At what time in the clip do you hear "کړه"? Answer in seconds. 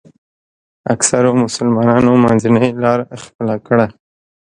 3.67-3.87